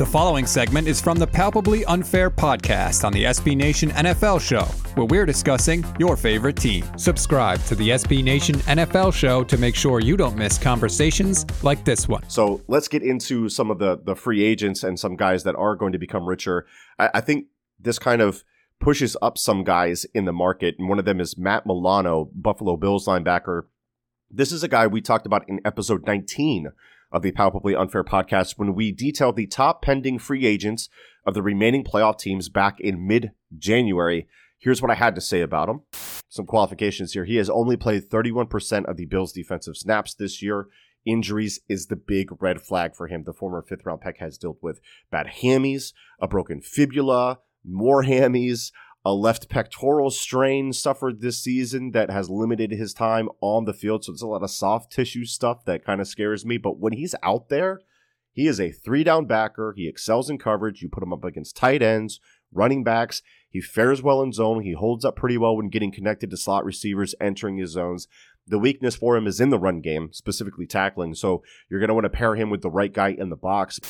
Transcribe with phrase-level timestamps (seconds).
[0.00, 4.62] The following segment is from the Palpably Unfair podcast on the SB Nation NFL show,
[4.94, 6.86] where we're discussing your favorite team.
[6.96, 11.84] Subscribe to the SB Nation NFL show to make sure you don't miss conversations like
[11.84, 12.26] this one.
[12.30, 15.76] So let's get into some of the the free agents and some guys that are
[15.76, 16.66] going to become richer.
[16.98, 17.48] I, I think
[17.78, 18.42] this kind of
[18.80, 22.78] pushes up some guys in the market, and one of them is Matt Milano, Buffalo
[22.78, 23.64] Bills linebacker.
[24.30, 26.72] This is a guy we talked about in episode 19
[27.12, 30.88] of the Palpably Unfair podcast when we detailed the top pending free agents
[31.26, 34.26] of the remaining playoff teams back in mid January.
[34.58, 35.80] Here's what I had to say about him.
[36.28, 37.24] Some qualifications here.
[37.24, 40.68] He has only played 31% of the Bills' defensive snaps this year.
[41.06, 43.24] Injuries is the big red flag for him.
[43.24, 48.70] The former fifth round pick has dealt with bad hammies, a broken fibula, more hammies,
[49.04, 54.04] a left pectoral strain suffered this season that has limited his time on the field.
[54.04, 56.58] So it's a lot of soft tissue stuff that kind of scares me.
[56.58, 57.80] But when he's out there,
[58.32, 59.72] he is a three down backer.
[59.76, 60.82] He excels in coverage.
[60.82, 62.20] You put him up against tight ends,
[62.52, 63.22] running backs.
[63.48, 64.62] He fares well in zone.
[64.62, 68.06] He holds up pretty well when getting connected to slot receivers entering his zones.
[68.46, 71.14] The weakness for him is in the run game, specifically tackling.
[71.14, 73.80] So you're going to want to pair him with the right guy in the box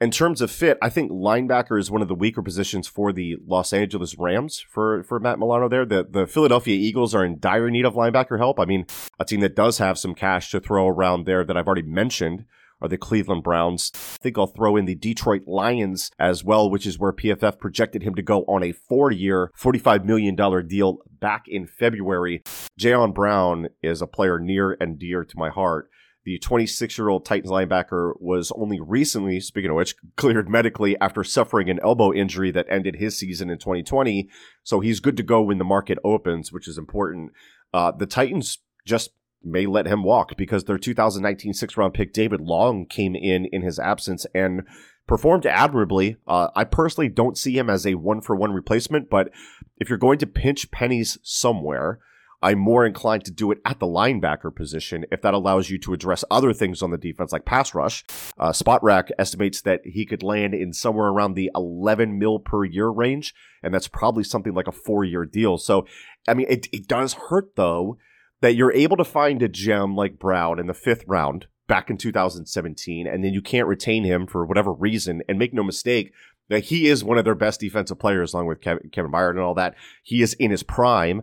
[0.00, 3.36] in terms of fit, I think linebacker is one of the weaker positions for the
[3.46, 5.84] Los Angeles Rams for, for Matt Milano there.
[5.84, 8.58] The, the Philadelphia Eagles are in dire need of linebacker help.
[8.58, 8.86] I mean,
[9.18, 12.46] a team that does have some cash to throw around there that I've already mentioned
[12.80, 13.92] are the Cleveland Browns.
[13.94, 18.02] I think I'll throw in the Detroit Lions as well, which is where PFF projected
[18.02, 20.34] him to go on a four year, $45 million
[20.66, 22.42] deal back in February.
[22.80, 25.90] Jayon Brown is a player near and dear to my heart.
[26.24, 31.24] The 26 year old Titans linebacker was only recently, speaking of which, cleared medically after
[31.24, 34.28] suffering an elbow injury that ended his season in 2020.
[34.62, 37.32] So he's good to go when the market opens, which is important.
[37.72, 39.10] Uh, the Titans just
[39.42, 43.62] may let him walk because their 2019 six round pick, David Long, came in in
[43.62, 44.62] his absence and
[45.06, 46.16] performed admirably.
[46.26, 49.30] Uh, I personally don't see him as a one for one replacement, but
[49.78, 51.98] if you're going to pinch pennies somewhere,
[52.42, 55.92] I'm more inclined to do it at the linebacker position if that allows you to
[55.92, 58.04] address other things on the defense like pass rush.
[58.38, 62.88] Uh, Spotrac estimates that he could land in somewhere around the 11 mil per year
[62.88, 65.58] range, and that's probably something like a four year deal.
[65.58, 65.86] So,
[66.26, 67.98] I mean, it, it does hurt though
[68.40, 71.96] that you're able to find a gem like Brown in the fifth round back in
[71.96, 75.22] 2017, and then you can't retain him for whatever reason.
[75.28, 76.12] And make no mistake,
[76.48, 79.40] that he is one of their best defensive players, along with Kevin, Kevin Byard and
[79.40, 79.76] all that.
[80.02, 81.22] He is in his prime.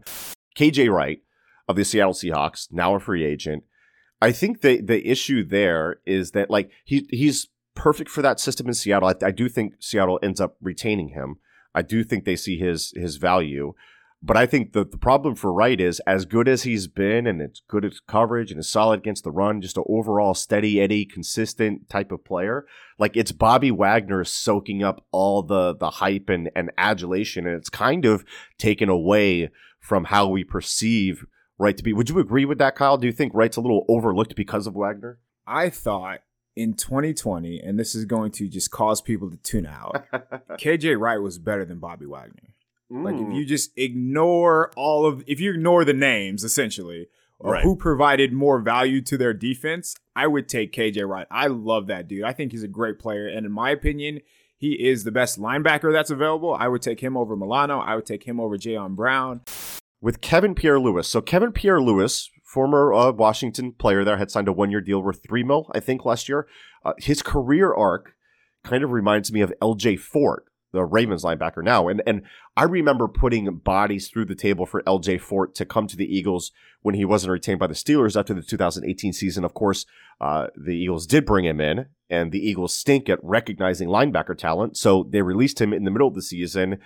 [0.58, 1.20] KJ Wright
[1.68, 3.64] of the Seattle Seahawks, now a free agent.
[4.22, 8.68] I think the the issue there is that like he he's perfect for that system
[8.68, 9.10] in Seattle.
[9.10, 11.36] I, I do think Seattle ends up retaining him.
[11.76, 13.74] I do think they see his his value.
[14.22, 17.40] But I think the, the problem for Wright is as good as he's been and
[17.40, 21.06] it's good at coverage and is solid against the run, just an overall steady Eddie,
[21.06, 22.66] consistent type of player.
[22.98, 27.70] Like it's Bobby Wagner soaking up all the the hype and, and adulation and it's
[27.70, 28.26] kind of
[28.58, 31.26] taken away from how we perceive
[31.60, 31.94] Wright to be.
[31.94, 32.98] Would you agree with that, Kyle?
[32.98, 35.20] Do you think Wright's a little overlooked because of Wagner?
[35.46, 36.22] I thought
[36.56, 40.06] in 2020, and this is going to just cause people to tune out,
[40.52, 42.54] KJ Wright was better than Bobby Wagner.
[42.92, 43.04] Mm.
[43.04, 43.32] Like if hmm.
[43.32, 47.08] you just ignore all of, if you ignore the names essentially,
[47.40, 47.64] or right.
[47.64, 51.28] who provided more value to their defense, I would take KJ Wright.
[51.30, 52.24] I love that dude.
[52.24, 54.22] I think he's a great player, and in my opinion,
[54.58, 56.54] he is the best linebacker that's available.
[56.54, 57.80] I would take him over Milano.
[57.80, 59.42] I would take him over Jayon Brown
[60.02, 61.08] with Kevin Pierre Louis.
[61.08, 65.02] So Kevin Pierre Louis, former uh, Washington player there, had signed a one year deal
[65.02, 66.48] worth three mil, I think, last year.
[66.84, 68.16] Uh, his career arc
[68.64, 70.46] kind of reminds me of LJ Fort,
[70.78, 71.88] the Ravens linebacker now.
[71.88, 72.22] And and
[72.56, 76.52] I remember putting bodies through the table for LJ Fort to come to the Eagles
[76.82, 79.44] when he wasn't retained by the Steelers after the 2018 season.
[79.44, 79.86] Of course,
[80.22, 84.78] uh, the Eagles did bring him in, and the Eagles stink at recognizing linebacker talent.
[84.78, 86.78] So they released him in the middle of the season.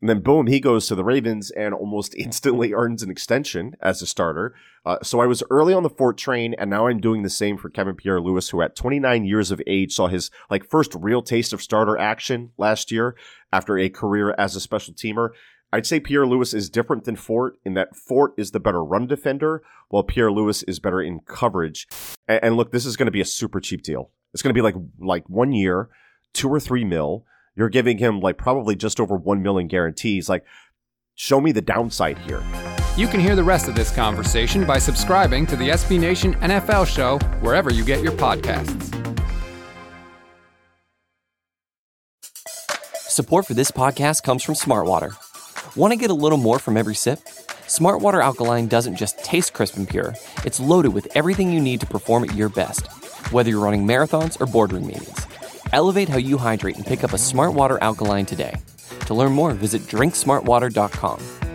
[0.00, 4.00] And then boom, he goes to the Ravens and almost instantly earns an extension as
[4.02, 4.54] a starter.
[4.84, 7.58] Uh, so I was early on the Fort train, and now I'm doing the same
[7.58, 11.22] for Kevin Pierre Louis, who at 29 years of age saw his like first real
[11.22, 13.16] taste of starter action last year
[13.52, 15.30] after a career as a special teamer.
[15.72, 19.06] I'd say Pierre Louis is different than Fort in that Fort is the better run
[19.06, 21.86] defender, while Pierre Louis is better in coverage.
[22.26, 24.10] And, and look, this is going to be a super cheap deal.
[24.32, 25.88] It's going to be like like one year,
[26.32, 27.24] two or three mil.
[27.58, 30.28] You're giving him like probably just over 1 million guarantees.
[30.28, 30.44] Like,
[31.16, 32.40] show me the downside here.
[32.96, 36.86] You can hear the rest of this conversation by subscribing to the SB Nation NFL
[36.86, 38.94] show wherever you get your podcasts.
[42.94, 45.16] Support for this podcast comes from Smartwater.
[45.76, 47.18] Want to get a little more from every sip?
[47.66, 50.14] Smartwater Alkaline doesn't just taste crisp and pure,
[50.44, 52.86] it's loaded with everything you need to perform at your best,
[53.32, 55.17] whether you're running marathons or boardroom meetings.
[55.72, 58.56] Elevate how you hydrate and pick up a Smart Water Alkaline today.
[59.06, 61.47] To learn more, visit drinksmartwater.com.